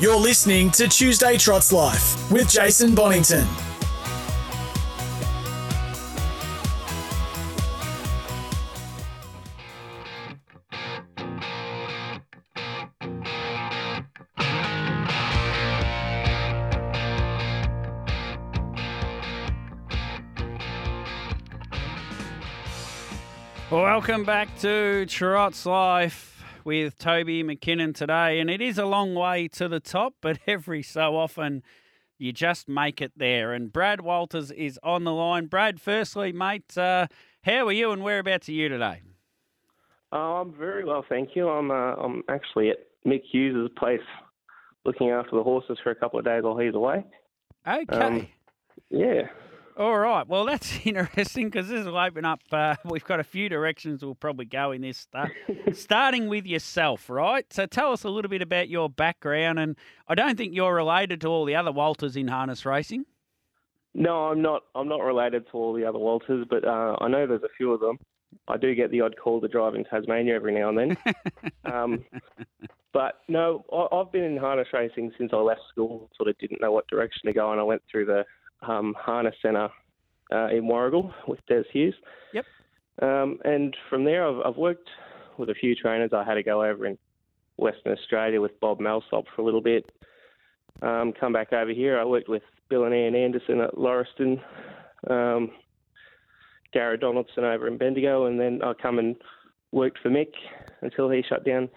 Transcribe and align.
You're 0.00 0.16
listening 0.16 0.70
to 0.70 0.88
Tuesday 0.88 1.36
Trots 1.36 1.74
Life 1.74 2.32
with 2.32 2.48
Jason 2.48 2.94
Bonington. 2.94 3.46
Welcome 23.70 24.24
back 24.24 24.58
to 24.60 25.04
Trot's 25.04 25.66
Life 25.66 26.29
with 26.64 26.98
Toby 26.98 27.42
McKinnon 27.42 27.94
today. 27.94 28.40
And 28.40 28.50
it 28.50 28.60
is 28.60 28.78
a 28.78 28.86
long 28.86 29.14
way 29.14 29.48
to 29.48 29.68
the 29.68 29.80
top, 29.80 30.14
but 30.20 30.38
every 30.46 30.82
so 30.82 31.16
often 31.16 31.62
you 32.18 32.32
just 32.32 32.68
make 32.68 33.00
it 33.00 33.12
there. 33.16 33.52
And 33.52 33.72
Brad 33.72 34.00
Walters 34.00 34.50
is 34.50 34.78
on 34.82 35.04
the 35.04 35.12
line. 35.12 35.46
Brad, 35.46 35.80
firstly, 35.80 36.32
mate, 36.32 36.76
uh, 36.76 37.06
how 37.42 37.66
are 37.66 37.72
you 37.72 37.92
and 37.92 38.02
whereabouts 38.02 38.48
are 38.48 38.52
you 38.52 38.68
today? 38.68 39.02
Oh, 40.12 40.42
I'm 40.42 40.52
very 40.52 40.84
well, 40.84 41.04
thank 41.08 41.36
you. 41.36 41.48
I'm 41.48 41.70
uh, 41.70 41.94
I'm 41.94 42.24
actually 42.28 42.70
at 42.70 42.78
Mick 43.06 43.22
Hughes' 43.30 43.70
place 43.78 44.00
looking 44.84 45.10
after 45.10 45.36
the 45.36 45.42
horses 45.42 45.78
for 45.82 45.90
a 45.90 45.94
couple 45.94 46.18
of 46.18 46.24
days 46.24 46.42
while 46.42 46.58
he's 46.58 46.74
away. 46.74 47.04
Okay. 47.66 47.96
Um, 47.96 48.26
Yeah. 48.90 49.28
All 49.76 49.96
right. 49.98 50.26
Well, 50.26 50.44
that's 50.44 50.78
interesting 50.84 51.48
because 51.48 51.68
this 51.68 51.84
will 51.84 51.96
open 51.96 52.24
up. 52.24 52.40
Uh, 52.50 52.76
we've 52.84 53.04
got 53.04 53.20
a 53.20 53.24
few 53.24 53.48
directions 53.48 54.04
we'll 54.04 54.14
probably 54.14 54.44
go 54.44 54.72
in 54.72 54.82
this. 54.82 54.98
Start, 54.98 55.32
starting 55.72 56.28
with 56.28 56.46
yourself, 56.46 57.08
right? 57.08 57.50
So 57.52 57.66
tell 57.66 57.92
us 57.92 58.04
a 58.04 58.10
little 58.10 58.28
bit 58.28 58.42
about 58.42 58.68
your 58.68 58.88
background. 58.88 59.58
And 59.58 59.76
I 60.08 60.14
don't 60.14 60.36
think 60.36 60.54
you're 60.54 60.74
related 60.74 61.20
to 61.22 61.28
all 61.28 61.44
the 61.44 61.54
other 61.54 61.72
Walters 61.72 62.16
in 62.16 62.28
harness 62.28 62.66
racing. 62.66 63.04
No, 63.94 64.28
I'm 64.28 64.40
not. 64.40 64.62
I'm 64.74 64.88
not 64.88 65.00
related 65.00 65.46
to 65.50 65.52
all 65.54 65.72
the 65.72 65.84
other 65.84 65.98
Walters, 65.98 66.46
but 66.48 66.64
uh, 66.64 66.96
I 67.00 67.08
know 67.08 67.26
there's 67.26 67.42
a 67.42 67.48
few 67.56 67.72
of 67.72 67.80
them. 67.80 67.98
I 68.46 68.56
do 68.56 68.74
get 68.76 68.92
the 68.92 69.00
odd 69.00 69.16
call 69.20 69.40
to 69.40 69.48
drive 69.48 69.74
in 69.74 69.84
Tasmania 69.84 70.34
every 70.34 70.54
now 70.54 70.68
and 70.68 70.78
then. 70.78 70.96
um, 71.64 72.04
but 72.92 73.20
no, 73.28 73.64
I, 73.72 73.96
I've 73.96 74.12
been 74.12 74.22
in 74.22 74.36
harness 74.36 74.68
racing 74.72 75.10
since 75.18 75.32
I 75.32 75.38
left 75.38 75.62
school. 75.70 76.08
Sort 76.16 76.28
of 76.28 76.38
didn't 76.38 76.60
know 76.60 76.70
what 76.70 76.86
direction 76.86 77.22
to 77.26 77.32
go, 77.32 77.50
and 77.50 77.60
I 77.60 77.64
went 77.64 77.82
through 77.90 78.06
the 78.06 78.24
um, 78.62 78.94
harness 78.98 79.34
centre 79.42 79.68
uh, 80.32 80.48
in 80.48 80.64
Warragul 80.64 81.12
with 81.26 81.40
Des 81.46 81.64
Hughes. 81.72 81.94
Yep. 82.32 82.44
Um, 83.02 83.38
and 83.44 83.76
from 83.88 84.04
there, 84.04 84.26
I've, 84.26 84.46
I've 84.46 84.56
worked 84.56 84.88
with 85.38 85.50
a 85.50 85.54
few 85.54 85.74
trainers. 85.74 86.10
I 86.12 86.24
had 86.24 86.34
to 86.34 86.42
go 86.42 86.64
over 86.64 86.86
in 86.86 86.98
Western 87.56 87.92
Australia 87.92 88.40
with 88.40 88.58
Bob 88.60 88.80
Malsop 88.80 89.24
for 89.34 89.42
a 89.42 89.44
little 89.44 89.60
bit. 89.62 89.90
Um, 90.82 91.12
come 91.18 91.32
back 91.32 91.52
over 91.52 91.72
here. 91.72 91.98
I 91.98 92.04
worked 92.04 92.28
with 92.28 92.42
Bill 92.68 92.84
and 92.84 92.94
Ian 92.94 93.14
Anderson 93.14 93.60
at 93.60 93.74
Lauriston, 93.74 94.40
um, 95.08 95.50
Garrett 96.72 97.00
Donaldson 97.00 97.44
over 97.44 97.66
in 97.66 97.76
Bendigo, 97.76 98.26
and 98.26 98.40
then 98.40 98.60
I 98.62 98.72
come 98.74 98.98
and 98.98 99.16
worked 99.72 99.98
for 100.02 100.10
Mick 100.10 100.32
until 100.80 101.10
he 101.10 101.22
shut 101.28 101.44
down 101.44 101.68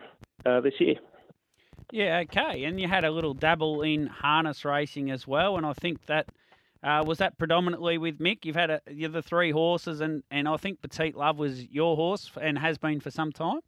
uh, 0.45 0.61
this 0.61 0.73
year. 0.79 0.95
Yeah, 1.91 2.23
okay. 2.23 2.63
And 2.63 2.79
you 2.79 2.87
had 2.87 3.03
a 3.03 3.11
little 3.11 3.33
dabble 3.33 3.81
in 3.81 4.07
harness 4.07 4.65
racing 4.65 5.11
as 5.11 5.27
well. 5.27 5.57
And 5.57 5.65
I 5.65 5.73
think 5.73 6.05
that 6.07 6.27
uh, 6.83 7.03
was 7.05 7.19
that 7.19 7.37
predominantly 7.37 7.97
with 7.97 8.19
Mick. 8.19 8.43
You've 8.43 8.55
had 8.55 8.69
a, 8.69 8.81
you're 8.89 9.09
the 9.09 9.21
three 9.21 9.51
horses, 9.51 10.01
and, 10.01 10.23
and 10.29 10.47
I 10.47 10.57
think 10.57 10.81
Petite 10.81 11.15
Love 11.15 11.37
was 11.37 11.65
your 11.69 11.95
horse 11.95 12.29
and 12.41 12.59
has 12.59 12.77
been 12.77 12.99
for 12.99 13.09
some 13.11 13.31
time. 13.31 13.59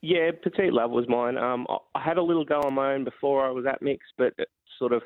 Yeah, 0.00 0.30
Petite 0.42 0.72
Love 0.72 0.90
was 0.90 1.06
mine. 1.08 1.36
Um, 1.36 1.66
I- 1.68 2.00
had 2.00 2.16
a 2.16 2.22
little 2.22 2.44
go 2.44 2.60
on 2.60 2.72
my 2.74 2.94
own 2.94 3.04
before 3.04 3.46
I 3.46 3.50
was 3.50 3.66
at 3.66 3.82
Mick's, 3.82 4.06
but 4.16 4.32
sort 4.78 4.92
of 4.92 5.02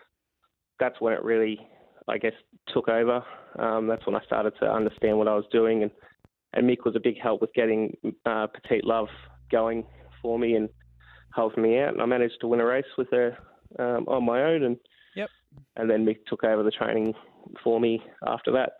that's 0.79 1.01
when 1.01 1.13
it 1.13 1.25
really, 1.25 1.59
I 2.07 2.19
guess, 2.19 2.35
took 2.73 2.89
over. 2.89 3.25
Um, 3.59 3.89
that's 3.89 4.07
when 4.07 4.15
I 4.15 4.21
started 4.25 4.53
to 4.61 4.71
understand 4.71 5.19
what 5.19 5.27
I 5.29 5.35
was 5.35 5.47
doing, 5.51 5.83
and 5.83 5.91
and 6.55 6.69
Mick 6.69 6.85
was 6.85 6.95
a 6.95 7.01
big 7.01 7.19
help 7.21 7.41
with 7.41 7.53
getting 7.55 7.97
uh, 8.27 8.47
Petite 8.47 8.85
Love 8.85 9.09
going 9.51 9.85
for 10.21 10.39
me 10.39 10.55
and 10.55 10.69
helping 11.35 11.63
me 11.63 11.81
out. 11.81 11.95
And 11.95 12.03
I 12.03 12.05
managed 12.05 12.37
to 12.43 12.47
win 12.47 12.61
a 12.61 12.67
race 12.67 12.85
with 12.99 13.09
her 13.11 13.39
um, 13.79 14.05
on 14.07 14.25
my 14.25 14.43
own, 14.43 14.63
and. 14.63 14.77
And 15.77 15.91
then 15.91 16.05
Mick 16.05 16.19
took 16.27 16.45
over 16.45 16.63
the 16.63 16.71
training 16.71 17.15
for 17.63 17.81
me 17.81 18.03
after 18.27 18.53
that. 18.53 18.73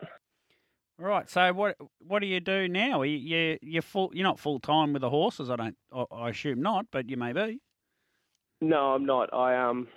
Right. 0.99 1.29
So 1.29 1.51
what 1.53 1.75
what 1.99 2.19
do 2.19 2.27
you 2.27 2.39
do 2.39 2.67
now? 2.67 3.01
You 3.01 3.17
you 3.17 3.57
you're 3.61 3.81
full. 3.81 4.11
You're 4.13 4.27
not 4.27 4.39
full 4.39 4.59
time 4.59 4.93
with 4.93 5.01
the 5.01 5.09
horses. 5.09 5.49
I 5.49 5.55
don't. 5.55 5.77
I, 5.91 6.05
I 6.11 6.29
assume 6.29 6.61
not, 6.61 6.85
but 6.91 7.09
you 7.09 7.17
may 7.17 7.33
be. 7.33 7.59
No, 8.61 8.93
I'm 8.93 9.05
not. 9.05 9.33
I 9.33 9.55
um, 9.57 9.87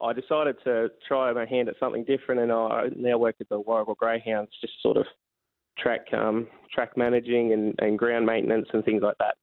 I 0.00 0.12
decided 0.12 0.56
to 0.64 0.88
try 1.08 1.32
my 1.32 1.46
hand 1.46 1.68
at 1.68 1.74
something 1.80 2.04
different, 2.04 2.40
and 2.40 2.52
I 2.52 2.88
now 2.94 3.18
work 3.18 3.36
at 3.40 3.48
the 3.48 3.60
Warragul 3.60 3.96
Greyhounds, 3.96 4.50
just 4.60 4.74
sort 4.82 4.96
of 4.96 5.06
track 5.78 6.06
um, 6.12 6.46
track 6.72 6.96
managing 6.96 7.52
and, 7.52 7.74
and 7.78 7.98
ground 7.98 8.24
maintenance 8.24 8.68
and 8.72 8.84
things 8.84 9.02
like 9.02 9.16
that. 9.18 9.34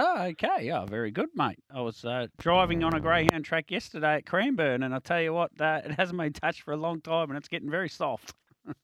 Oh, 0.00 0.22
okay. 0.26 0.60
Yeah, 0.60 0.86
very 0.86 1.10
good, 1.10 1.30
mate. 1.34 1.58
I 1.74 1.80
was 1.80 2.04
uh, 2.04 2.28
driving 2.38 2.84
on 2.84 2.94
a 2.94 3.00
greyhound 3.00 3.44
track 3.44 3.68
yesterday 3.68 4.14
at 4.14 4.26
Cranbourne, 4.26 4.84
and 4.84 4.94
I 4.94 5.00
tell 5.00 5.20
you 5.20 5.32
what, 5.32 5.50
uh, 5.60 5.80
it 5.84 5.90
hasn't 5.90 6.16
been 6.16 6.32
touched 6.32 6.62
for 6.62 6.72
a 6.72 6.76
long 6.76 7.00
time, 7.00 7.30
and 7.30 7.36
it's 7.36 7.48
getting 7.48 7.68
very 7.68 7.88
soft. 7.88 8.32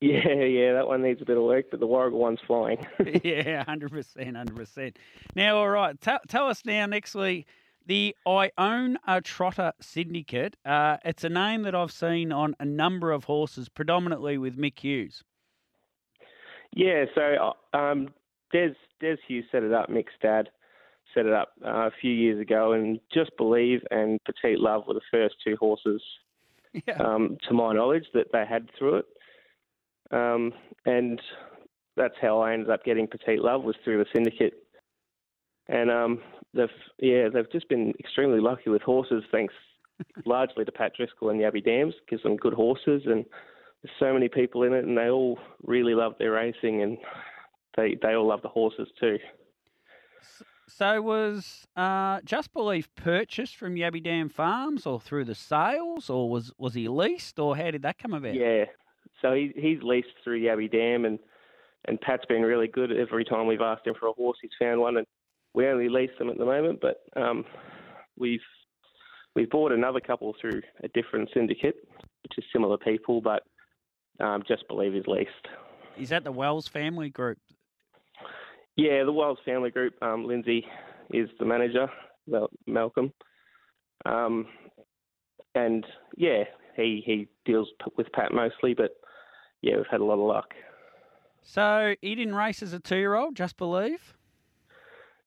Yeah, 0.00 0.34
yeah, 0.34 0.74
that 0.74 0.86
one 0.86 1.00
needs 1.00 1.22
a 1.22 1.24
bit 1.24 1.38
of 1.38 1.44
work, 1.44 1.66
but 1.70 1.80
the 1.80 1.86
Warragul 1.86 2.18
one's 2.18 2.40
flying. 2.46 2.76
yeah, 3.24 3.64
hundred 3.64 3.90
percent, 3.90 4.36
hundred 4.36 4.54
percent. 4.54 4.98
Now, 5.34 5.56
all 5.56 5.70
right, 5.70 5.98
tell, 5.98 6.18
tell 6.28 6.46
us 6.48 6.62
now, 6.66 6.84
nextly, 6.84 7.46
the 7.86 8.14
I 8.26 8.50
own 8.58 8.98
a 9.06 9.22
trotter 9.22 9.72
syndicate. 9.80 10.58
Uh, 10.62 10.98
it's 11.06 11.24
a 11.24 11.30
name 11.30 11.62
that 11.62 11.74
I've 11.74 11.92
seen 11.92 12.32
on 12.32 12.54
a 12.60 12.66
number 12.66 13.12
of 13.12 13.24
horses, 13.24 13.70
predominantly 13.70 14.36
with 14.36 14.58
Mick 14.58 14.80
Hughes. 14.80 15.24
yeah, 16.74 17.06
so 17.14 17.54
uh, 17.72 17.76
um, 17.76 18.08
Des 18.54 18.74
Des 19.00 19.16
Hughes 19.26 19.44
set 19.50 19.64
it 19.64 19.72
up. 19.72 19.88
Mick 19.90 20.06
dad 20.22 20.48
set 21.12 21.26
it 21.26 21.32
up 21.32 21.52
uh, 21.64 21.88
a 21.88 21.90
few 22.00 22.12
years 22.12 22.40
ago, 22.40 22.72
and 22.72 23.00
Just 23.12 23.32
Believe 23.36 23.80
and 23.90 24.18
Petite 24.24 24.60
Love 24.60 24.84
were 24.86 24.94
the 24.94 25.00
first 25.10 25.34
two 25.44 25.56
horses 25.58 26.00
Yeah. 26.72 26.94
um, 27.04 27.36
to 27.48 27.54
my 27.54 27.72
knowledge, 27.74 28.06
that 28.14 28.28
they 28.32 28.44
had 28.48 28.68
through 28.78 28.96
it. 28.98 29.06
Um, 30.10 30.52
and 30.86 31.20
that's 31.96 32.14
how 32.20 32.40
I 32.40 32.52
ended 32.52 32.70
up 32.70 32.84
getting 32.84 33.06
Petite 33.08 33.40
Love 33.40 33.62
was 33.64 33.76
through 33.82 33.98
the 33.98 34.06
syndicate. 34.14 34.54
And 35.68 35.90
um, 35.90 36.20
they've 36.52 36.68
yeah 36.98 37.28
they've 37.32 37.50
just 37.50 37.68
been 37.68 37.92
extremely 37.98 38.40
lucky 38.40 38.70
with 38.70 38.82
horses, 38.82 39.24
thanks 39.32 39.54
largely 40.26 40.64
to 40.64 40.72
Pat 40.72 40.92
Driscoll 40.96 41.30
and 41.30 41.40
Yabby 41.40 41.64
Dams. 41.64 41.94
Gives 42.08 42.22
them 42.22 42.36
good 42.36 42.54
horses, 42.54 43.02
and 43.06 43.24
there's 43.82 43.94
so 43.98 44.12
many 44.12 44.28
people 44.28 44.62
in 44.64 44.72
it, 44.74 44.84
and 44.84 44.96
they 44.96 45.08
all 45.08 45.38
really 45.62 45.94
love 45.94 46.14
their 46.18 46.32
racing, 46.32 46.82
and 46.82 46.98
they 47.76 47.96
they 48.00 48.14
all 48.14 48.26
love 48.26 48.42
the 48.42 48.48
horses 48.48 48.88
too. 49.00 49.18
So 50.66 51.02
was 51.02 51.66
uh, 51.76 52.20
Just 52.24 52.52
Believe 52.52 52.88
purchased 52.96 53.56
from 53.56 53.74
Yabby 53.74 54.02
Dam 54.02 54.28
Farms, 54.28 54.86
or 54.86 54.98
through 54.98 55.24
the 55.24 55.34
sales, 55.34 56.08
or 56.08 56.30
was 56.30 56.52
was 56.58 56.74
he 56.74 56.88
leased, 56.88 57.38
or 57.38 57.56
how 57.56 57.70
did 57.70 57.82
that 57.82 57.98
come 57.98 58.14
about? 58.14 58.34
Yeah. 58.34 58.64
So 59.20 59.32
he 59.32 59.52
he's 59.56 59.82
leased 59.82 60.08
through 60.22 60.40
Yabby 60.40 60.70
Dam 60.70 61.04
and 61.04 61.18
and 61.86 62.00
Pat's 62.00 62.24
been 62.26 62.42
really 62.42 62.66
good. 62.66 62.90
Every 62.92 63.24
time 63.24 63.46
we've 63.46 63.60
asked 63.60 63.86
him 63.86 63.94
for 63.98 64.08
a 64.08 64.12
horse, 64.12 64.38
he's 64.40 64.50
found 64.58 64.80
one, 64.80 64.96
and 64.96 65.06
we 65.52 65.66
only 65.66 65.88
lease 65.88 66.10
them 66.18 66.30
at 66.30 66.38
the 66.38 66.44
moment. 66.44 66.80
But 66.80 67.02
um, 67.20 67.44
we've 68.18 68.40
we've 69.34 69.50
bought 69.50 69.72
another 69.72 70.00
couple 70.00 70.34
through 70.40 70.62
a 70.82 70.88
different 70.88 71.28
syndicate, 71.34 71.76
which 72.22 72.38
is 72.38 72.44
similar 72.52 72.78
people, 72.78 73.20
but 73.20 73.42
um, 74.20 74.42
just 74.48 74.66
believe 74.68 74.94
is 74.94 75.06
leased. 75.06 75.30
Is 75.98 76.08
that 76.08 76.24
the 76.24 76.32
Wells 76.32 76.68
family 76.68 77.10
group? 77.10 77.38
Yeah, 78.76 79.04
the 79.04 79.12
Wells 79.12 79.38
family 79.44 79.70
group. 79.70 79.94
Um, 80.02 80.24
Lindsay 80.26 80.66
is 81.10 81.28
the 81.38 81.44
manager, 81.44 81.88
Malcolm, 82.66 83.12
um, 84.04 84.46
and 85.54 85.86
yeah, 86.16 86.44
he 86.76 87.02
he 87.04 87.28
deals 87.44 87.68
with 87.96 88.10
Pat 88.12 88.32
mostly, 88.32 88.74
but 88.74 88.90
yeah, 89.62 89.76
we've 89.76 89.86
had 89.90 90.00
a 90.00 90.04
lot 90.04 90.14
of 90.14 90.26
luck. 90.26 90.54
So 91.42 91.94
he 92.00 92.14
didn't 92.14 92.34
race 92.34 92.62
as 92.62 92.72
a 92.72 92.80
two-year-old. 92.80 93.36
Just 93.36 93.56
Believe. 93.56 94.14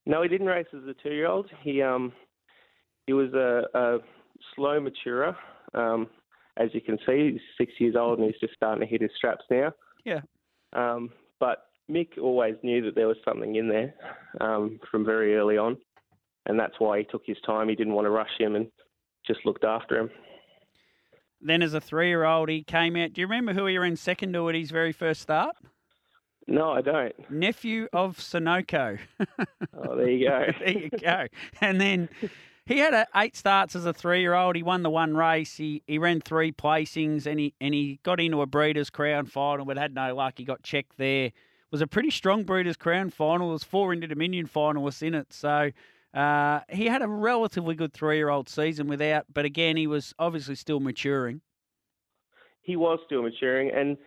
No, 0.06 0.24
he 0.24 0.30
didn't 0.30 0.48
race 0.48 0.68
as 0.74 0.84
a 0.88 0.94
two-year-old. 0.94 1.50
He 1.62 1.82
um 1.82 2.12
he 3.06 3.14
was 3.14 3.34
a, 3.34 3.64
a 3.78 3.98
slow 4.56 4.80
maturer. 4.80 5.36
Um, 5.74 6.08
as 6.58 6.70
you 6.74 6.82
can 6.82 6.98
see, 7.06 7.32
he's 7.32 7.42
six 7.58 7.74
years 7.80 7.96
old 7.96 8.20
and 8.20 8.28
he's 8.28 8.40
just 8.40 8.56
starting 8.56 8.82
to 8.82 8.88
hit 8.88 9.02
his 9.02 9.12
straps 9.16 9.46
now. 9.50 9.72
Yeah. 10.06 10.22
Um, 10.74 11.12
but 11.40 11.67
Mick 11.90 12.18
always 12.22 12.56
knew 12.64 12.84
that 12.84 12.96
there 12.96 13.08
was 13.08 13.18
something 13.24 13.56
in 13.56 13.70
there 13.70 13.94
um, 14.42 14.80
from 14.92 15.06
very 15.06 15.36
early 15.36 15.58
on, 15.58 15.78
and 16.46 16.60
that's 16.60 16.80
why 16.80 17.00
he 17.00 17.04
took 17.06 17.24
his 17.26 17.38
time. 17.46 17.70
He 17.70 17.76
didn't 17.76 17.94
want 17.94 18.06
to 18.06 18.12
rush 18.12 18.38
him 18.38 18.56
and 18.56 18.68
just 19.26 19.46
looked 19.46 19.64
after 19.64 19.98
him. 19.98 20.10
Then, 21.40 21.62
as 21.62 21.74
a 21.74 21.82
three-year-old, 21.82 22.50
he 22.50 22.64
came 22.64 22.96
out. 22.96 23.14
Do 23.14 23.22
you 23.22 23.28
remember 23.28 23.54
who 23.54 23.68
he 23.68 23.78
ran 23.78 23.96
second 23.96 24.34
to 24.34 24.50
at 24.50 24.56
his 24.56 24.72
very 24.72 24.92
first 24.92 25.22
start? 25.22 25.56
No, 26.48 26.72
I 26.72 26.82
don't. 26.82 27.14
Nephew 27.30 27.88
of 27.94 28.18
Sunoco. 28.18 29.00
oh, 29.20 29.96
there 29.96 30.10
you 30.10 30.28
go. 30.28 30.46
there 30.60 30.78
you 30.78 30.90
go. 30.90 31.28
And 31.62 31.80
then 31.80 32.10
he 32.66 32.80
had 32.80 32.94
a, 32.94 33.06
eight 33.16 33.36
starts 33.36 33.76
as 33.76 33.86
a 33.86 33.94
three-year-old. 33.94 34.56
He 34.56 34.64
won 34.64 34.82
the 34.82 34.90
one 34.90 35.16
race. 35.16 35.56
He 35.56 35.84
he 35.88 35.98
ran 35.98 36.22
three 36.22 36.52
placings, 36.52 37.26
and 37.26 37.40
he 37.40 37.54
and 37.62 37.74
he 37.74 38.00
got 38.04 38.20
into 38.20 38.42
a 38.42 38.46
Breeders' 38.46 38.90
Crown 38.90 39.26
final, 39.26 39.66
but 39.66 39.78
had 39.78 39.94
no 39.94 40.16
luck. 40.16 40.36
He 40.38 40.46
got 40.46 40.64
checked 40.64 40.98
there. 40.98 41.32
Was 41.72 41.82
a 41.82 41.88
pretty 41.88 42.12
strong 42.12 42.44
Breeders' 42.44 42.78
Crown 42.78 43.10
final. 43.10 43.50
Was 43.50 43.64
four 43.64 43.94
Inter 43.94 44.08
Dominion 44.08 44.48
finalists 44.48 45.04
in 45.04 45.14
it, 45.14 45.34
so. 45.34 45.72
Uh, 46.14 46.62
he 46.70 46.86
had 46.86 47.04
a 47.04 47.08
relatively 47.08 47.76
good 47.76 47.94
three-year-old 47.94 48.50
season 48.50 48.88
without, 48.88 49.26
but 49.32 49.46
again, 49.46 49.78
he 49.78 49.86
was 49.86 50.16
obviously 50.18 50.56
still 50.56 50.80
maturing. 50.80 51.42
He 52.62 52.76
was 52.76 52.98
still 53.06 53.22
maturing, 53.22 53.70
and 53.72 53.98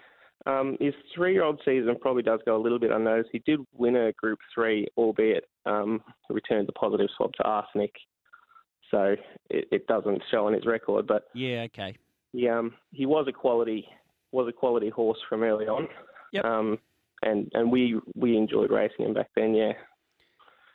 um, 0.47 0.77
his 0.81 0.95
three-year-old 1.15 1.61
season 1.65 1.95
probably 2.01 2.23
does 2.23 2.41
go 2.45 2.57
a 2.57 2.63
little 2.63 2.79
bit 2.79 2.91
unnoticed. 2.91 3.29
He 3.33 3.41
did 3.41 3.61
win 3.75 3.97
a 3.97 4.13
Group 4.13 4.39
Three, 4.55 4.89
albeit 4.97 5.45
um, 5.67 6.03
returned 6.31 6.67
the 6.67 6.73
positive 6.73 7.09
swab 7.17 7.33
to 7.35 7.45
arsenic, 7.45 7.95
so 8.91 9.17
it, 9.51 9.69
it, 9.71 9.87
doesn't 9.87 10.23
show 10.31 10.47
on 10.47 10.55
his 10.55 10.67
record. 10.67 11.07
But 11.07 11.25
yeah, 11.35 11.67
okay. 11.67 11.95
He 12.33 12.49
um 12.49 12.73
he 12.93 13.07
was 13.07 13.27
a 13.29 13.33
quality 13.33 13.87
was 14.33 14.49
a 14.49 14.53
quality 14.53 14.89
horse 14.89 15.19
from 15.29 15.43
early 15.43 15.67
on. 15.67 15.89
Yep. 16.33 16.45
Um, 16.45 16.79
and 17.23 17.51
and 17.55 17.71
we 17.71 18.01
we 18.15 18.37
enjoyed 18.37 18.71
racing 18.71 19.07
him 19.07 19.15
back 19.15 19.31
then. 19.37 19.55
Yeah. 19.55 19.73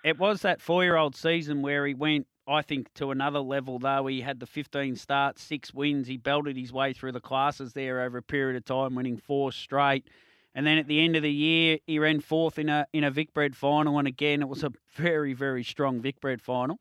It 0.04 0.20
was 0.20 0.42
that 0.42 0.62
four-year-old 0.62 1.16
season 1.16 1.64
where 1.64 1.86
he 1.88 1.96
went 1.96 2.28
I 2.48 2.62
think, 2.62 2.94
to 2.96 3.10
another 3.10 3.40
level, 3.40 3.80
though. 3.80 4.06
He 4.06 4.22
had 4.22 4.40
the 4.40 4.46
15 4.46 4.96
starts, 4.98 5.42
six 5.42 5.74
wins. 5.74 6.08
He 6.08 6.18
belted 6.18 6.56
his 6.56 6.72
way 6.72 6.94
through 6.94 7.14
the 7.14 7.20
classes 7.20 7.74
there 7.74 8.02
over 8.02 8.20
a 8.20 8.22
period 8.22 8.56
of 8.56 8.66
time, 8.66 8.94
winning 8.94 9.18
four 9.18 9.52
straight. 9.52 10.08
And 10.54 10.66
then 10.66 10.78
at 10.78 10.88
the 10.88 11.04
end 11.04 11.16
of 11.16 11.24
the 11.24 11.32
year, 11.32 11.80
he 11.86 12.00
ran 12.00 12.22
fourth 12.22 12.60
in 12.60 12.70
a 12.70 12.88
in 12.94 13.04
a 13.04 13.12
Vicbred 13.12 13.56
final, 13.56 14.00
and 14.00 14.08
again, 14.08 14.42
it 14.42 14.48
was 14.48 14.64
a 14.64 14.72
very 14.96 15.34
very 15.34 15.64
strong 15.64 16.02
Vic 16.02 16.22
Vicbred 16.22 16.40
final. 16.40 16.80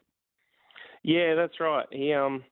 Yeah, 1.03 1.35
that's 1.35 1.59
right. 1.59 1.87
He 1.91 2.13
um, 2.13 2.45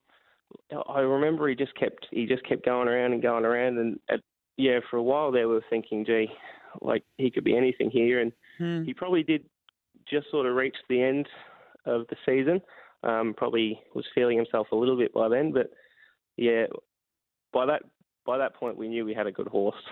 I 0.88 1.00
remember 1.00 1.48
he 1.48 1.54
just 1.54 1.76
kept 1.76 2.08
he 2.10 2.26
just 2.26 2.44
kept 2.44 2.64
going 2.64 2.88
around 2.88 3.12
and 3.12 3.22
going 3.22 3.44
around, 3.44 3.78
and 3.78 4.00
at, 4.08 4.20
yeah, 4.56 4.80
for 4.90 4.96
a 4.96 5.02
while 5.02 5.30
there 5.30 5.48
we 5.48 5.54
were 5.54 5.64
thinking, 5.70 6.04
gee, 6.04 6.28
like 6.80 7.04
he 7.18 7.30
could 7.30 7.44
be 7.44 7.56
anything 7.56 7.90
here, 7.90 8.20
and 8.20 8.32
hmm. 8.58 8.82
he 8.84 8.94
probably 8.94 9.22
did 9.22 9.44
just 10.08 10.30
sort 10.30 10.46
of 10.46 10.54
reach 10.54 10.76
the 10.88 11.02
end 11.02 11.28
of 11.86 12.06
the 12.08 12.16
season. 12.26 12.60
Um, 13.02 13.34
probably 13.36 13.80
was 13.94 14.04
feeling 14.14 14.36
himself 14.36 14.68
a 14.70 14.76
little 14.76 14.96
bit 14.96 15.12
by 15.12 15.28
then, 15.28 15.52
but 15.52 15.70
yeah, 16.36 16.66
by 17.52 17.66
that 17.66 17.82
by 18.24 18.38
that 18.38 18.54
point 18.54 18.76
we 18.76 18.88
knew 18.88 19.04
we 19.04 19.14
had 19.14 19.26
a 19.26 19.32
good 19.32 19.48
horse. 19.48 19.82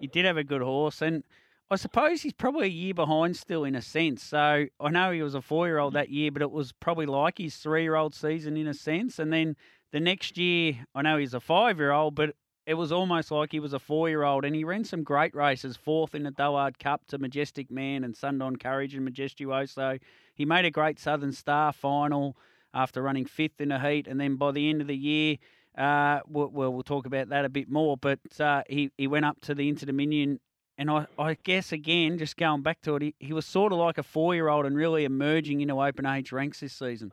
He 0.00 0.06
did 0.06 0.24
have 0.24 0.36
a 0.36 0.44
good 0.44 0.62
horse, 0.62 1.00
and 1.00 1.22
I 1.70 1.76
suppose 1.76 2.22
he's 2.22 2.32
probably 2.32 2.66
a 2.66 2.70
year 2.70 2.94
behind 2.94 3.36
still 3.36 3.64
in 3.64 3.74
a 3.74 3.82
sense. 3.82 4.22
So 4.22 4.66
I 4.80 4.90
know 4.90 5.10
he 5.10 5.22
was 5.22 5.34
a 5.34 5.42
four 5.42 5.66
year 5.66 5.78
old 5.78 5.94
that 5.94 6.10
year, 6.10 6.30
but 6.30 6.42
it 6.42 6.50
was 6.50 6.72
probably 6.72 7.06
like 7.06 7.38
his 7.38 7.56
three 7.56 7.82
year 7.82 7.96
old 7.96 8.14
season 8.14 8.56
in 8.56 8.68
a 8.68 8.74
sense. 8.74 9.18
And 9.18 9.32
then 9.32 9.56
the 9.92 9.98
next 9.98 10.38
year, 10.38 10.86
I 10.94 11.02
know 11.02 11.16
he's 11.16 11.34
a 11.34 11.40
five 11.40 11.78
year 11.78 11.90
old, 11.90 12.14
but 12.14 12.36
it 12.66 12.74
was 12.74 12.90
almost 12.90 13.30
like 13.30 13.52
he 13.52 13.60
was 13.60 13.72
a 13.72 13.78
four 13.78 14.08
year 14.08 14.24
old. 14.24 14.44
And 14.44 14.54
he 14.54 14.64
ran 14.64 14.84
some 14.84 15.02
great 15.02 15.34
races, 15.34 15.76
fourth 15.76 16.14
in 16.14 16.24
the 16.24 16.30
Dullard 16.30 16.78
Cup 16.78 17.06
to 17.08 17.18
Majestic 17.18 17.70
Man 17.70 18.04
and 18.04 18.16
Sundown 18.16 18.56
Courage 18.56 18.94
and 18.94 19.08
Majestuoso. 19.08 20.00
He 20.34 20.44
made 20.44 20.64
a 20.64 20.70
great 20.70 20.98
Southern 20.98 21.32
Star 21.32 21.72
final 21.72 22.36
after 22.74 23.00
running 23.00 23.24
fifth 23.24 23.60
in 23.60 23.70
a 23.70 23.78
heat. 23.78 24.06
And 24.08 24.20
then 24.20 24.36
by 24.36 24.50
the 24.50 24.68
end 24.68 24.80
of 24.80 24.88
the 24.88 24.96
year, 24.96 25.36
uh, 25.78 26.20
we'll, 26.26 26.48
we'll, 26.48 26.82
talk 26.82 27.06
about 27.06 27.28
that 27.28 27.44
a 27.44 27.48
bit 27.48 27.70
more. 27.70 27.96
But 27.96 28.18
uh, 28.40 28.62
he, 28.68 28.90
he 28.98 29.06
went 29.06 29.24
up 29.24 29.40
to 29.42 29.54
the 29.54 29.68
Inter 29.68 29.86
Dominion 29.86 30.40
and 30.78 30.90
I, 30.90 31.06
I 31.18 31.34
guess 31.42 31.72
again, 31.72 32.18
just 32.18 32.36
going 32.36 32.62
back 32.62 32.82
to 32.82 32.96
it, 32.96 33.02
he, 33.02 33.14
he 33.18 33.32
was 33.32 33.46
sort 33.46 33.72
of 33.72 33.78
like 33.78 33.98
a 33.98 34.02
four 34.02 34.34
year 34.34 34.48
old 34.48 34.66
and 34.66 34.76
really 34.76 35.04
emerging 35.04 35.60
into 35.60 35.80
open 35.80 36.04
age 36.04 36.32
ranks 36.32 36.60
this 36.60 36.74
season. 36.74 37.12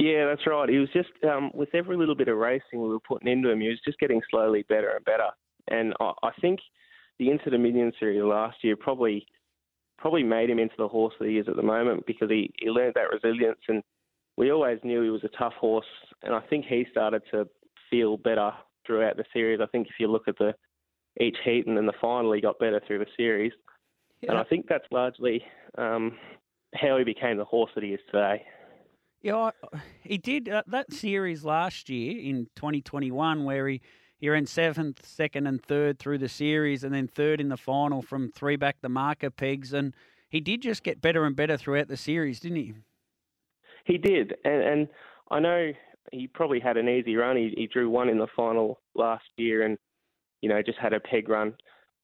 Yeah, 0.00 0.26
that's 0.26 0.46
right. 0.46 0.68
He 0.68 0.78
was 0.78 0.88
just 0.94 1.10
um, 1.28 1.50
with 1.52 1.74
every 1.74 1.94
little 1.94 2.14
bit 2.14 2.28
of 2.28 2.38
racing 2.38 2.80
we 2.80 2.88
were 2.88 3.00
putting 3.00 3.30
into 3.30 3.50
him, 3.50 3.60
he 3.60 3.68
was 3.68 3.80
just 3.84 3.98
getting 3.98 4.22
slowly 4.30 4.64
better 4.66 4.88
and 4.96 5.04
better. 5.04 5.28
And 5.68 5.92
I, 6.00 6.12
I 6.22 6.30
think 6.40 6.58
the 7.18 7.30
Inter 7.30 7.50
Dominion 7.50 7.92
series 8.00 8.22
last 8.22 8.56
year 8.62 8.76
probably 8.76 9.26
probably 9.98 10.22
made 10.22 10.48
him 10.48 10.58
into 10.58 10.74
the 10.78 10.88
horse 10.88 11.12
that 11.20 11.28
he 11.28 11.36
is 11.36 11.46
at 11.46 11.56
the 11.56 11.62
moment 11.62 12.06
because 12.06 12.30
he, 12.30 12.50
he 12.58 12.70
learned 12.70 12.94
that 12.94 13.10
resilience 13.12 13.58
and 13.68 13.82
we 14.38 14.50
always 14.50 14.78
knew 14.82 15.02
he 15.02 15.10
was 15.10 15.24
a 15.24 15.38
tough 15.38 15.52
horse 15.60 15.84
and 16.22 16.34
I 16.34 16.40
think 16.48 16.64
he 16.64 16.86
started 16.90 17.20
to 17.32 17.46
feel 17.90 18.16
better 18.16 18.50
throughout 18.86 19.18
the 19.18 19.24
series. 19.34 19.60
I 19.62 19.66
think 19.66 19.88
if 19.88 19.94
you 20.00 20.10
look 20.10 20.26
at 20.26 20.38
the 20.38 20.54
each 21.20 21.36
heat, 21.44 21.66
and 21.66 21.76
then 21.76 21.84
the 21.84 21.92
final 22.00 22.32
he 22.32 22.40
got 22.40 22.58
better 22.58 22.80
through 22.86 23.00
the 23.00 23.06
series. 23.16 23.52
Yeah. 24.22 24.30
And 24.30 24.38
I 24.38 24.44
think 24.44 24.66
that's 24.66 24.86
largely 24.90 25.42
um, 25.76 26.16
how 26.74 26.96
he 26.96 27.04
became 27.04 27.36
the 27.36 27.44
horse 27.44 27.70
that 27.74 27.84
he 27.84 27.90
is 27.90 28.00
today. 28.06 28.42
Yeah, 29.22 29.50
he 30.02 30.16
did 30.16 30.48
uh, 30.48 30.62
that 30.68 30.92
series 30.92 31.44
last 31.44 31.90
year 31.90 32.18
in 32.18 32.46
2021 32.56 33.44
where 33.44 33.68
he, 33.68 33.82
he 34.18 34.30
ran 34.30 34.46
seventh, 34.46 35.04
second, 35.04 35.46
and 35.46 35.62
third 35.62 35.98
through 35.98 36.18
the 36.18 36.28
series, 36.28 36.84
and 36.84 36.94
then 36.94 37.06
third 37.06 37.40
in 37.40 37.50
the 37.50 37.58
final 37.58 38.00
from 38.00 38.30
three 38.30 38.56
back 38.56 38.76
the 38.80 38.88
marker 38.88 39.28
pegs. 39.28 39.74
And 39.74 39.94
he 40.30 40.40
did 40.40 40.62
just 40.62 40.82
get 40.82 41.02
better 41.02 41.26
and 41.26 41.36
better 41.36 41.58
throughout 41.58 41.88
the 41.88 41.98
series, 41.98 42.40
didn't 42.40 42.56
he? 42.56 42.74
He 43.84 43.98
did, 43.98 44.34
and, 44.44 44.62
and 44.62 44.88
I 45.30 45.40
know 45.40 45.72
he 46.12 46.26
probably 46.26 46.60
had 46.60 46.76
an 46.76 46.88
easy 46.88 47.16
run. 47.16 47.36
He, 47.36 47.52
he 47.56 47.66
drew 47.66 47.90
one 47.90 48.08
in 48.08 48.18
the 48.18 48.26
final 48.34 48.80
last 48.94 49.24
year, 49.36 49.64
and 49.64 49.76
you 50.40 50.48
know, 50.48 50.62
just 50.62 50.78
had 50.78 50.94
a 50.94 51.00
peg 51.00 51.28
run 51.28 51.54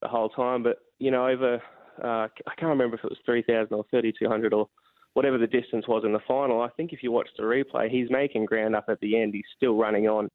the 0.02 0.08
whole 0.08 0.28
time. 0.28 0.62
But 0.62 0.78
you 0.98 1.10
know, 1.10 1.26
over 1.26 1.62
uh, 2.02 2.28
I 2.28 2.54
can't 2.58 2.70
remember 2.70 2.96
if 2.96 3.04
it 3.04 3.10
was 3.10 3.18
3,000 3.24 3.72
or 3.72 3.84
3,200 3.90 4.52
or 4.52 4.68
whatever 5.16 5.38
the 5.38 5.46
distance 5.46 5.88
was 5.88 6.04
in 6.04 6.12
the 6.12 6.20
final. 6.28 6.60
I 6.60 6.68
think 6.76 6.92
if 6.92 7.02
you 7.02 7.10
watch 7.10 7.30
the 7.38 7.42
replay, 7.42 7.88
he's 7.88 8.10
making 8.10 8.44
ground 8.44 8.76
up 8.76 8.84
at 8.90 9.00
the 9.00 9.18
end. 9.18 9.32
He's 9.32 9.46
still 9.56 9.74
running 9.74 10.06
on, 10.06 10.28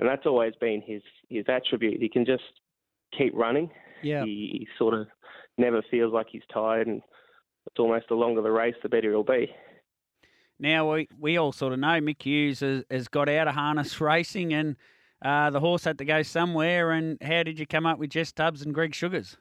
and 0.00 0.08
that's 0.08 0.26
always 0.26 0.54
been 0.60 0.82
his 0.84 1.02
his 1.28 1.44
attribute. 1.48 2.02
He 2.02 2.08
can 2.08 2.26
just 2.26 2.42
keep 3.16 3.32
running. 3.32 3.70
Yeah. 4.02 4.24
He, 4.24 4.58
he 4.58 4.68
sort 4.76 4.94
of 4.94 5.06
never 5.56 5.82
feels 5.88 6.12
like 6.12 6.26
he's 6.32 6.42
tired, 6.52 6.88
and 6.88 7.00
it's 7.66 7.78
almost 7.78 8.06
the 8.08 8.16
longer 8.16 8.42
the 8.42 8.50
race, 8.50 8.74
the 8.82 8.88
better 8.88 9.08
he'll 9.08 9.22
be. 9.22 9.54
Now 10.58 10.92
we 10.92 11.08
we 11.16 11.36
all 11.36 11.52
sort 11.52 11.72
of 11.72 11.78
know 11.78 12.00
Mick 12.00 12.20
Hughes 12.20 12.58
has, 12.58 12.82
has 12.90 13.06
got 13.06 13.28
out 13.28 13.46
of 13.46 13.54
harness 13.54 14.00
racing 14.00 14.52
and 14.52 14.74
uh, 15.24 15.50
the 15.50 15.60
horse 15.60 15.84
had 15.84 15.98
to 15.98 16.04
go 16.04 16.22
somewhere, 16.22 16.90
and 16.90 17.18
how 17.22 17.44
did 17.44 17.60
you 17.60 17.66
come 17.66 17.86
up 17.86 18.00
with 18.00 18.10
Jess 18.10 18.32
Tubbs 18.32 18.62
and 18.62 18.74
Greg 18.74 18.96
Sugars? 18.96 19.36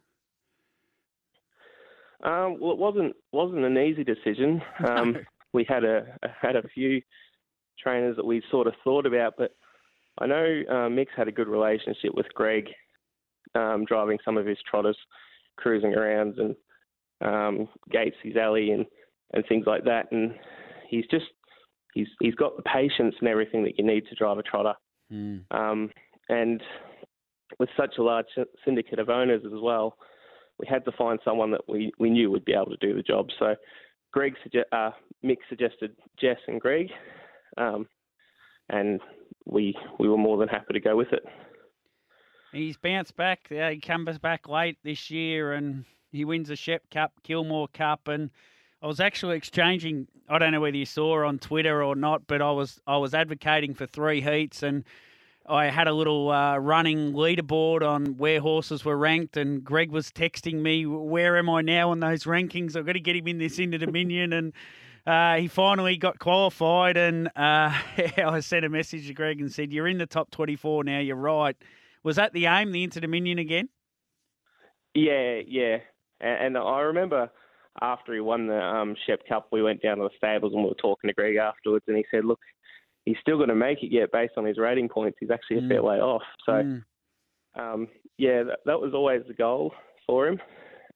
Um, 2.23 2.57
well, 2.59 2.71
it 2.71 2.77
wasn't 2.77 3.15
wasn't 3.31 3.63
an 3.63 3.77
easy 3.77 4.03
decision. 4.03 4.61
Um, 4.87 5.13
no. 5.13 5.19
We 5.53 5.65
had 5.67 5.83
a 5.83 6.17
had 6.41 6.55
a 6.55 6.67
few 6.67 7.01
trainers 7.81 8.15
that 8.17 8.25
we 8.25 8.41
sort 8.51 8.67
of 8.67 8.73
thought 8.83 9.05
about, 9.05 9.33
but 9.37 9.51
I 10.19 10.27
know 10.27 10.61
uh, 10.69 10.89
Mick's 10.89 11.13
had 11.15 11.27
a 11.27 11.31
good 11.31 11.47
relationship 11.47 12.13
with 12.13 12.25
Greg, 12.33 12.65
um, 13.55 13.85
driving 13.85 14.17
some 14.25 14.37
of 14.37 14.45
his 14.45 14.57
trotters, 14.69 14.97
cruising 15.57 15.93
around 15.95 16.37
and 16.37 16.55
um, 17.21 17.67
Gates's 17.91 18.35
alley 18.35 18.71
and 18.71 18.85
and 19.33 19.43
things 19.47 19.65
like 19.65 19.83
that, 19.85 20.11
and 20.11 20.33
he's 20.89 21.05
just 21.09 21.25
he's 21.93 22.07
he's 22.19 22.35
got 22.35 22.55
the 22.55 22.63
patience 22.63 23.15
and 23.19 23.29
everything 23.29 23.63
that 23.63 23.77
you 23.77 23.85
need 23.85 24.05
to 24.09 24.15
drive 24.15 24.37
a 24.37 24.43
trotter. 24.43 24.73
Mm. 25.11 25.43
Um, 25.51 25.89
and 26.29 26.61
with 27.59 27.69
such 27.77 27.95
a 27.97 28.03
large 28.03 28.25
syndicate 28.65 28.99
of 28.99 29.09
owners 29.09 29.43
as 29.45 29.61
well, 29.61 29.97
we 30.59 30.67
had 30.67 30.85
to 30.85 30.91
find 30.91 31.19
someone 31.23 31.51
that 31.51 31.67
we, 31.67 31.91
we 31.99 32.09
knew 32.09 32.31
would 32.31 32.45
be 32.45 32.53
able 32.53 32.75
to 32.75 32.77
do 32.77 32.95
the 32.95 33.03
job. 33.03 33.27
So 33.37 33.55
Greg, 34.11 34.33
uh, 34.71 34.91
Mick 35.23 35.37
suggested 35.49 35.95
Jess 36.19 36.37
and 36.47 36.59
Greg, 36.59 36.87
um, 37.57 37.87
and 38.69 38.99
we 39.45 39.75
we 39.99 40.09
were 40.09 40.17
more 40.17 40.37
than 40.37 40.47
happy 40.47 40.73
to 40.73 40.79
go 40.79 40.95
with 40.95 41.11
it. 41.13 41.23
He's 42.51 42.77
bounced 42.77 43.15
back. 43.15 43.47
Uh, 43.51 43.69
he 43.69 43.79
comes 43.79 44.17
back 44.17 44.47
late 44.47 44.77
this 44.83 45.11
year, 45.11 45.53
and 45.53 45.85
he 46.11 46.25
wins 46.25 46.47
the 46.47 46.55
Shep 46.55 46.89
Cup, 46.89 47.13
Kilmore 47.23 47.67
Cup, 47.67 48.07
and 48.07 48.31
I 48.81 48.87
was 48.87 48.99
actually 48.99 49.37
exchanging. 49.37 50.07
I 50.29 50.39
don't 50.39 50.51
know 50.51 50.61
whether 50.61 50.77
you 50.77 50.85
saw 50.85 51.25
on 51.25 51.39
Twitter 51.39 51.83
or 51.83 51.95
not, 51.95 52.27
but 52.27 52.41
I 52.41 52.51
was 52.51 52.79
I 52.87 52.97
was 52.97 53.13
advocating 53.13 53.73
for 53.73 53.85
three 53.85 54.21
heats, 54.21 54.63
and 54.63 54.83
I 55.47 55.69
had 55.69 55.87
a 55.87 55.93
little 55.93 56.29
uh, 56.29 56.57
running 56.57 57.13
leaderboard 57.13 57.81
on 57.81 58.17
where 58.17 58.41
horses 58.41 58.83
were 58.83 58.97
ranked, 58.97 59.37
and 59.37 59.63
Greg 59.63 59.91
was 59.91 60.11
texting 60.11 60.55
me, 60.55 60.85
"Where 60.85 61.37
am 61.37 61.49
I 61.49 61.61
now 61.61 61.91
on 61.91 62.01
those 62.01 62.25
rankings? 62.25 62.75
I've 62.75 62.85
got 62.85 62.93
to 62.93 62.99
get 62.99 63.15
him 63.15 63.27
in 63.27 63.37
this 63.37 63.57
Inter 63.59 63.77
Dominion." 63.77 64.33
and 64.33 64.53
Uh, 65.05 65.37
he 65.37 65.47
finally 65.47 65.95
got 65.95 66.19
qualified, 66.19 66.97
and 66.97 67.27
uh, 67.29 67.71
I 68.17 68.41
sent 68.41 68.65
a 68.65 68.69
message 68.69 69.07
to 69.07 69.13
Greg 69.13 69.39
and 69.39 69.49
said, 69.49 69.71
"You're 69.71 69.87
in 69.87 69.99
the 69.99 70.05
top 70.05 70.31
24 70.31 70.83
now. 70.83 70.99
You're 70.99 71.15
right." 71.15 71.55
Was 72.03 72.17
that 72.17 72.33
the 72.33 72.45
aim, 72.45 72.73
the 72.73 72.83
Inter 72.83 72.99
Dominion 72.99 73.39
again? 73.39 73.69
Yeah, 74.93 75.39
yeah. 75.47 75.77
And, 76.19 76.55
and 76.55 76.57
I 76.57 76.81
remember 76.81 77.29
after 77.81 78.13
he 78.13 78.19
won 78.19 78.47
the 78.47 78.59
um, 78.61 78.95
Shep 79.05 79.21
Cup, 79.29 79.47
we 79.51 79.61
went 79.61 79.81
down 79.81 79.97
to 79.97 80.03
the 80.03 80.09
stables 80.17 80.51
and 80.53 80.63
we 80.63 80.69
were 80.69 80.75
talking 80.75 81.07
to 81.07 81.13
Greg 81.13 81.37
afterwards, 81.37 81.85
and 81.87 81.95
he 81.95 82.05
said, 82.11 82.25
"Look, 82.25 82.39
he's 83.07 83.17
still 83.21 83.37
going 83.37 83.49
to 83.49 83.55
make 83.55 83.81
it 83.83 83.91
yet 83.91 84.11
based 84.11 84.33
on 84.37 84.45
his 84.45 84.57
rating 84.57 84.89
points. 84.89 85.17
He's 85.19 85.31
actually 85.31 85.57
a 85.59 85.61
Mm. 85.61 85.69
fair 85.69 85.83
way 85.83 85.99
off." 85.99 86.23
So, 86.45 86.51
Mm. 86.53 86.83
um, 87.55 87.87
yeah, 88.17 88.43
that, 88.43 88.59
that 88.65 88.79
was 88.81 88.93
always 88.93 89.23
the 89.27 89.33
goal 89.33 89.73
for 90.05 90.27
him, 90.27 90.39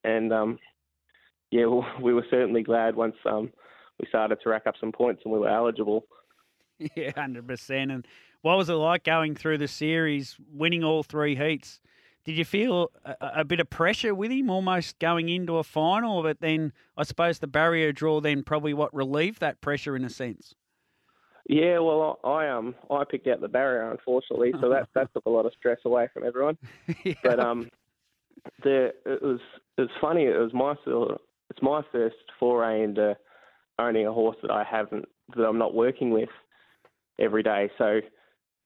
and 0.03 0.32
um, 0.34 0.60
yeah, 1.51 1.65
well, 1.65 1.86
we 2.01 2.13
were 2.13 2.25
certainly 2.30 2.63
glad 2.63 2.96
once 2.96 3.15
um, 3.25 3.51
we 4.00 4.08
started 4.08 4.39
to 4.44 4.50
rack 4.50 4.68
up 4.68 4.75
some 4.80 4.91
points 4.91 5.22
and 5.24 5.34
we 5.34 5.39
were 5.39 5.50
eligible. 5.50 6.06
Yeah, 6.96 7.12
hundred 7.15 7.48
percent. 7.48 7.91
And 7.91 8.08
what 8.41 8.58
was 8.58 8.68
it 8.68 8.74
like 8.74 9.03
going 9.03 9.36
through 9.36 9.60
the 9.60 9.68
series, 9.68 10.36
winning 10.51 10.84
all 10.84 11.03
three 11.03 11.36
heats? 11.36 11.80
Did 12.25 12.38
you 12.39 12.46
feel 12.46 12.89
a, 13.06 13.15
a 13.38 13.46
bit 13.46 13.60
of 13.60 13.70
pressure 13.70 14.15
with 14.15 14.32
him, 14.32 14.50
almost 14.50 14.98
going 14.98 15.30
into 15.30 15.58
a 15.58 15.63
final? 15.63 16.24
But 16.24 16.39
then, 16.39 16.74
I 16.98 17.03
suppose 17.03 17.38
the 17.38 17.46
barrier 17.46 17.91
draw 17.91 18.20
then 18.20 18.41
probably 18.41 18.74
what 18.74 18.91
relieved 18.96 19.39
that 19.41 19.62
pressure 19.62 19.96
in 19.96 20.03
a 20.03 20.10
sense. 20.10 20.56
Yeah, 21.48 21.79
well, 21.79 22.19
I, 22.24 22.48
um 22.48 22.75
I 22.89 23.03
picked 23.03 23.27
out 23.27 23.41
the 23.41 23.48
barrier 23.48 23.89
unfortunately, 23.91 24.53
so 24.62 24.69
that 24.69 24.89
that 24.95 25.13
took 25.13 25.25
a 25.25 25.29
lot 25.29 25.45
of 25.45 25.53
stress 25.57 25.79
away 25.86 26.07
from 26.13 26.25
everyone. 26.25 26.57
yeah. 27.03 27.13
But 27.24 27.39
um, 27.39 27.69
the 28.63 28.93
it 29.05 29.21
was 29.21 29.39
it 29.77 29.81
was 29.81 29.89
funny. 30.00 30.24
It 30.25 30.38
was 30.38 30.53
my 30.53 30.75
it's 31.50 31.62
my 31.62 31.81
first 31.91 32.15
foray 32.39 32.83
into 32.83 33.17
owning 33.79 34.07
a 34.07 34.13
horse 34.13 34.38
that 34.41 34.51
I 34.51 34.63
haven't 34.63 35.05
that 35.36 35.43
I'm 35.43 35.57
not 35.57 35.74
working 35.74 36.12
with 36.12 36.29
every 37.19 37.43
day. 37.43 37.69
So 37.77 38.01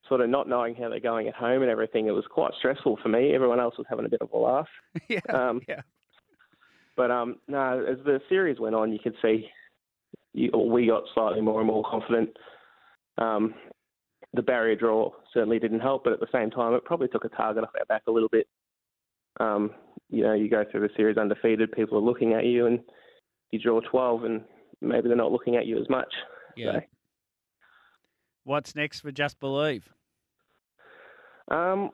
sort 0.08 0.22
of 0.22 0.30
not 0.30 0.48
knowing 0.48 0.76
how 0.76 0.90
they're 0.90 1.00
going 1.00 1.28
at 1.28 1.34
home 1.36 1.62
and 1.62 1.72
everything, 1.72 2.08
it 2.08 2.12
was 2.12 2.26
quite 2.30 2.52
stressful 2.58 3.00
for 3.02 3.10
me. 3.10 3.34
Everyone 3.34 3.60
else 3.60 3.78
was 3.78 3.88
having 3.90 4.06
a 4.06 4.10
bit 4.10 4.22
of 4.22 4.32
a 4.32 4.38
laugh. 4.38 4.68
yeah, 5.08 5.20
Um, 5.34 5.62
yeah. 5.68 5.82
But 6.96 7.12
um, 7.12 7.38
no, 7.48 7.84
as 7.84 7.98
the 8.06 8.22
series 8.30 8.60
went 8.60 8.76
on, 8.76 8.94
you 8.94 9.00
could 9.00 9.16
see 9.22 9.50
you, 10.34 10.52
we 10.52 10.88
got 10.88 11.04
slightly 11.14 11.42
more 11.42 11.60
and 11.60 11.68
more 11.68 11.84
confident. 11.84 12.38
Um, 13.18 13.54
the 14.34 14.42
barrier 14.42 14.76
draw 14.76 15.12
certainly 15.34 15.60
didn't 15.60 15.80
help, 15.80 16.04
but 16.04 16.14
at 16.14 16.20
the 16.20 16.28
same 16.32 16.52
time, 16.52 16.74
it 16.74 16.84
probably 16.86 17.08
took 17.08 17.26
a 17.26 17.30
target 17.30 17.64
off 17.64 17.70
our 17.80 17.86
back 17.86 18.04
a 18.08 18.12
little 18.12 18.30
bit. 18.30 18.48
Um, 19.40 19.72
you 20.10 20.24
know, 20.24 20.34
you 20.34 20.50
go 20.50 20.64
through 20.70 20.82
the 20.82 20.94
series 20.96 21.18
undefeated, 21.18 21.72
people 21.72 21.98
are 21.98 22.02
looking 22.02 22.34
at 22.34 22.46
you, 22.46 22.66
and 22.66 22.80
you 23.52 23.60
draw 23.60 23.80
12, 23.80 24.24
and 24.26 24.42
maybe 24.82 25.08
they're 25.08 25.18
not 25.18 25.32
looking 25.32 25.56
at 25.56 25.66
you 25.66 25.80
as 25.80 25.90
much. 25.90 26.14
Yeah. 26.56 26.74
So, 26.74 26.80
What's 28.44 28.76
next 28.76 29.00
for 29.00 29.12
Just 29.12 29.40
Believe? 29.40 29.90
um, 31.50 31.92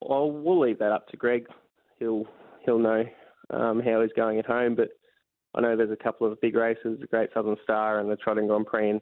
well, 0.00 0.30
we'll 0.30 0.60
leave 0.60 0.78
that 0.78 0.92
up 0.92 1.08
to 1.08 1.16
Greg. 1.16 1.46
He'll 1.98 2.24
he'll 2.64 2.78
know 2.78 3.04
um, 3.50 3.80
how 3.80 4.00
he's 4.02 4.12
going 4.16 4.38
at 4.38 4.46
home, 4.46 4.74
but 4.74 4.88
I 5.54 5.60
know 5.60 5.76
there's 5.76 5.90
a 5.90 6.02
couple 6.02 6.30
of 6.30 6.40
big 6.40 6.54
races, 6.54 6.98
the 7.00 7.06
Great 7.06 7.30
Southern 7.34 7.56
Star 7.64 7.98
and 7.98 8.10
the 8.10 8.16
Trotting 8.16 8.46
Grand 8.46 8.66
Prix 8.66 8.90
in 8.90 9.00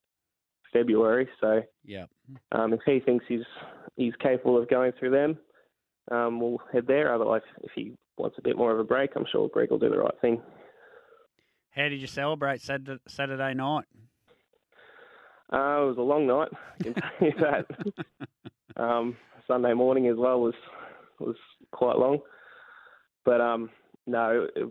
February. 0.72 1.28
So 1.40 1.62
Yeah. 1.84 2.06
um, 2.52 2.72
if 2.72 2.80
he 2.86 3.00
thinks 3.00 3.24
he's 3.28 3.44
he's 3.96 4.14
capable 4.20 4.60
of 4.60 4.68
going 4.68 4.92
through 4.98 5.10
them, 5.10 5.38
um, 6.10 6.40
we'll 6.40 6.58
head 6.72 6.86
there. 6.86 7.14
Otherwise, 7.14 7.42
if 7.62 7.70
he 7.74 7.94
wants 8.18 8.36
a 8.38 8.42
bit 8.42 8.56
more 8.56 8.72
of 8.72 8.78
a 8.78 8.84
break, 8.84 9.10
I'm 9.16 9.26
sure 9.30 9.48
Greg 9.48 9.70
will 9.70 9.78
do 9.78 9.90
the 9.90 9.98
right 9.98 10.20
thing. 10.20 10.40
How 11.70 11.88
did 11.88 12.00
you 12.00 12.06
celebrate 12.06 12.60
Saturday, 12.62 12.98
Saturday 13.06 13.54
night? 13.54 13.84
Uh, 15.52 15.82
it 15.84 15.86
was 15.88 15.96
a 15.98 16.02
long 16.02 16.26
night. 16.26 16.48
I 16.80 16.82
can 16.82 16.94
tell 16.94 17.10
you 17.20 17.32
that. 17.40 18.82
um, 18.82 19.16
Sunday 19.46 19.74
morning 19.74 20.08
as 20.08 20.16
well 20.16 20.40
was 20.40 20.54
was 21.20 21.36
quite 21.72 21.96
long, 21.96 22.18
but 23.24 23.40
um, 23.40 23.70
no, 24.06 24.48
it, 24.56 24.68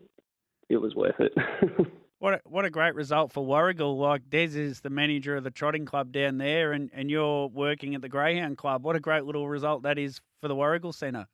it 0.70 0.78
was 0.78 0.94
worth 0.96 1.16
it. 1.20 1.32
What 2.20 2.36
a, 2.36 2.42
what 2.46 2.66
a 2.66 2.70
great 2.70 2.96
result 2.96 3.32
for 3.34 3.46
Warragul. 3.46 3.98
Like 3.98 4.30
Des 4.30 4.58
is 4.58 4.80
the 4.80 4.90
manager 4.90 5.36
of 5.36 5.44
the 5.44 5.52
trotting 5.52 5.86
club 5.86 6.12
down 6.12 6.38
there, 6.38 6.72
and, 6.72 6.90
and 6.94 7.12
you're 7.12 7.48
working 7.48 7.94
at 7.94 8.02
the 8.02 8.10
Greyhound 8.10 8.58
Club. 8.58 8.84
What 8.84 8.96
a 8.96 9.00
great 9.02 9.26
little 9.26 9.48
result 9.50 9.84
that 9.84 10.00
is 10.00 10.22
for 10.42 10.48
the 10.48 10.56
Warragul 10.56 10.94
Centre. 10.94 11.28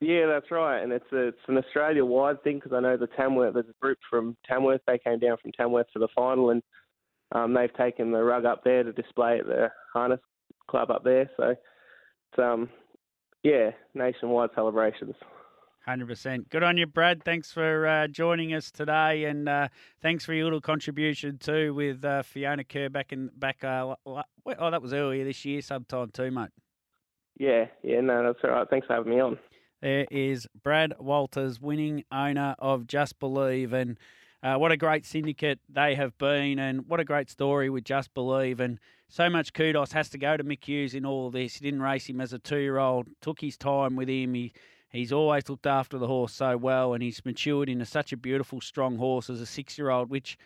yeah, 0.00 0.26
that's 0.26 0.50
right, 0.50 0.82
and 0.82 0.92
it's 0.92 1.10
a, 1.12 1.28
it's 1.28 1.38
an 1.48 1.58
Australia-wide 1.58 2.42
thing 2.42 2.56
because 2.56 2.72
I 2.72 2.80
know 2.80 2.96
the 2.96 3.08
Tamworth. 3.08 3.54
There's 3.54 3.68
a 3.68 3.80
group 3.80 3.98
from 4.10 4.36
Tamworth. 4.46 4.80
They 4.86 4.98
came 4.98 5.18
down 5.18 5.36
from 5.40 5.52
Tamworth 5.52 5.86
for 5.92 6.00
the 6.00 6.08
final, 6.14 6.50
and 6.50 6.62
um, 7.32 7.54
they've 7.54 7.74
taken 7.74 8.10
the 8.10 8.22
rug 8.22 8.44
up 8.44 8.62
there 8.64 8.82
to 8.82 8.92
display 8.92 9.38
at 9.38 9.46
the 9.46 9.68
harness 9.92 10.20
club 10.68 10.90
up 10.90 11.04
there. 11.04 11.30
So, 11.36 11.50
it's, 11.50 12.38
um, 12.38 12.68
yeah, 13.42 13.70
nationwide 13.94 14.50
celebrations. 14.54 15.14
Hundred 15.86 16.08
percent. 16.08 16.50
Good 16.50 16.64
on 16.64 16.76
you, 16.76 16.86
Brad. 16.86 17.22
Thanks 17.22 17.52
for 17.52 17.86
uh, 17.86 18.08
joining 18.08 18.52
us 18.52 18.72
today, 18.72 19.24
and 19.24 19.48
uh, 19.48 19.68
thanks 20.02 20.24
for 20.24 20.34
your 20.34 20.46
little 20.46 20.60
contribution 20.60 21.38
too 21.38 21.74
with 21.74 22.04
uh, 22.04 22.22
Fiona 22.24 22.64
Kerr 22.64 22.88
back 22.88 23.12
in 23.12 23.30
back. 23.36 23.62
Uh, 23.62 23.94
oh, 24.04 24.22
that 24.44 24.82
was 24.82 24.92
earlier 24.92 25.24
this 25.24 25.44
year, 25.44 25.62
sometime 25.62 26.10
too, 26.10 26.32
mate. 26.32 26.48
Yeah, 27.38 27.66
yeah, 27.84 28.00
no, 28.00 28.24
that's 28.24 28.40
all 28.42 28.50
right. 28.50 28.68
Thanks 28.68 28.88
for 28.88 28.94
having 28.94 29.12
me 29.14 29.20
on. 29.20 29.38
There 29.80 30.06
is 30.10 30.48
Brad 30.60 30.94
Walters, 30.98 31.60
winning 31.60 32.02
owner 32.10 32.56
of 32.58 32.88
Just 32.88 33.20
Believe, 33.20 33.72
and 33.72 33.96
uh, 34.42 34.56
what 34.56 34.72
a 34.72 34.76
great 34.76 35.06
syndicate 35.06 35.60
they 35.68 35.94
have 35.94 36.18
been, 36.18 36.58
and 36.58 36.88
what 36.88 36.98
a 36.98 37.04
great 37.04 37.30
story 37.30 37.70
with 37.70 37.84
Just 37.84 38.12
Believe, 38.12 38.58
and 38.58 38.80
so 39.08 39.30
much 39.30 39.52
kudos 39.52 39.92
has 39.92 40.08
to 40.08 40.18
go 40.18 40.36
to 40.36 40.42
Mick 40.42 40.64
Hughes 40.64 40.96
in 40.96 41.06
all 41.06 41.30
this. 41.30 41.58
He 41.58 41.64
didn't 41.64 41.82
race 41.82 42.08
him 42.08 42.20
as 42.20 42.32
a 42.32 42.40
two-year-old, 42.40 43.06
took 43.20 43.40
his 43.40 43.56
time 43.56 43.94
with 43.94 44.08
him. 44.08 44.34
He 44.34 44.52
he's 44.90 45.12
always 45.12 45.48
looked 45.48 45.66
after 45.66 45.98
the 45.98 46.06
horse 46.06 46.32
so 46.32 46.56
well, 46.56 46.94
and 46.94 47.02
he's 47.02 47.24
matured 47.24 47.68
into 47.68 47.84
such 47.84 48.12
a 48.12 48.16
beautiful, 48.16 48.60
strong 48.60 48.96
horse 48.96 49.30
as 49.30 49.40
a 49.40 49.46
six-year-old, 49.46 50.10
which. 50.10 50.36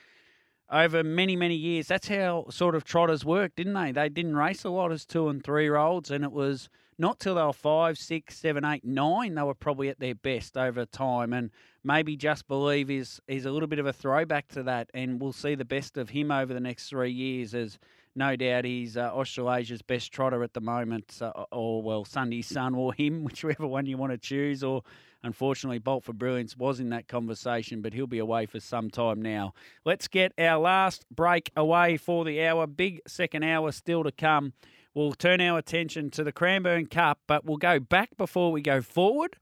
Over 0.72 1.02
many, 1.02 1.34
many 1.34 1.56
years, 1.56 1.88
that's 1.88 2.06
how 2.06 2.46
sort 2.48 2.76
of 2.76 2.84
trotters 2.84 3.24
worked, 3.24 3.56
didn't 3.56 3.74
they? 3.74 3.90
They 3.90 4.08
didn't 4.08 4.36
race 4.36 4.62
a 4.62 4.70
lot 4.70 4.92
as 4.92 5.04
two 5.04 5.28
and 5.28 5.42
three 5.42 5.64
year 5.64 5.74
olds, 5.74 6.12
and 6.12 6.22
it 6.22 6.30
was 6.30 6.68
not 7.00 7.18
till 7.18 7.34
they 7.36 7.42
were 7.42 7.52
five, 7.52 7.96
six, 7.96 8.38
seven, 8.38 8.62
eight, 8.64 8.84
nine, 8.84 9.34
they 9.34 9.42
were 9.42 9.54
probably 9.54 9.88
at 9.88 9.98
their 9.98 10.14
best 10.14 10.56
over 10.58 10.84
time. 10.84 11.32
And 11.32 11.50
maybe 11.82 12.14
Just 12.14 12.46
Believe 12.46 12.90
is 12.90 13.20
is 13.26 13.46
a 13.46 13.50
little 13.50 13.68
bit 13.68 13.78
of 13.78 13.86
a 13.86 13.92
throwback 13.92 14.48
to 14.48 14.62
that, 14.64 14.90
and 14.92 15.18
we'll 15.18 15.32
see 15.32 15.54
the 15.54 15.64
best 15.64 15.96
of 15.96 16.10
him 16.10 16.30
over 16.30 16.52
the 16.52 16.60
next 16.60 16.90
three 16.90 17.10
years 17.10 17.54
as 17.54 17.78
no 18.14 18.36
doubt 18.36 18.64
he's 18.64 18.96
uh, 18.96 19.10
Australasia's 19.12 19.82
best 19.82 20.12
trotter 20.12 20.42
at 20.42 20.52
the 20.52 20.60
moment, 20.60 21.18
uh, 21.20 21.30
or 21.52 21.82
well, 21.82 22.04
Sundees 22.04 22.46
Son 22.46 22.74
or 22.74 22.92
him, 22.92 23.24
whichever 23.24 23.66
one 23.66 23.86
you 23.86 23.96
want 23.96 24.12
to 24.12 24.18
choose. 24.18 24.64
Or 24.64 24.82
unfortunately, 25.22 25.78
Bolt 25.78 26.04
for 26.04 26.12
Brilliance 26.12 26.56
was 26.56 26.80
in 26.80 26.90
that 26.90 27.08
conversation, 27.08 27.82
but 27.82 27.94
he'll 27.94 28.06
be 28.06 28.18
away 28.18 28.46
for 28.46 28.60
some 28.60 28.90
time 28.90 29.22
now. 29.22 29.54
Let's 29.84 30.08
get 30.08 30.32
our 30.38 30.58
last 30.58 31.04
break 31.10 31.52
away 31.56 31.96
for 31.96 32.24
the 32.24 32.44
hour. 32.44 32.66
Big 32.66 33.00
second 33.06 33.44
hour 33.44 33.70
still 33.72 34.02
to 34.04 34.12
come. 34.12 34.54
We'll 34.92 35.12
turn 35.12 35.40
our 35.40 35.58
attention 35.58 36.10
to 36.10 36.24
the 36.24 36.32
Cranbourne 36.32 36.86
Cup, 36.86 37.20
but 37.28 37.44
we'll 37.44 37.58
go 37.58 37.78
back 37.78 38.16
before 38.16 38.50
we 38.50 38.60
go 38.60 38.82
forward. 38.82 39.36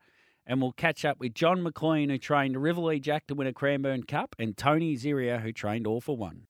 And 0.46 0.62
we'll 0.62 0.72
catch 0.72 1.04
up 1.04 1.20
with 1.20 1.34
John 1.34 1.62
McLean, 1.62 2.08
who 2.08 2.16
trained 2.16 2.56
Rivoli 2.62 3.00
Jack 3.00 3.26
to 3.26 3.34
win 3.34 3.46
a 3.46 3.52
Cranbourne 3.52 4.04
Cup, 4.04 4.34
and 4.38 4.56
Tony 4.56 4.96
Ziria, 4.96 5.42
who 5.42 5.52
trained 5.52 5.86
All 5.86 6.00
for 6.00 6.16
One. 6.16 6.36